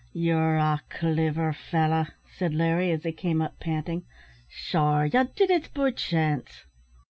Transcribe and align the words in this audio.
"Yer 0.13 0.55
a 0.57 0.81
cliver 0.89 1.53
fellow," 1.53 2.07
said 2.35 2.55
Larry, 2.55 2.89
as 2.89 3.03
he 3.03 3.11
came 3.11 3.39
up, 3.39 3.59
panting; 3.59 4.03
"sure 4.49 5.05
ye 5.05 5.23
did 5.35 5.51
it 5.51 5.71
be 5.75 5.91
chance?" 5.91 6.65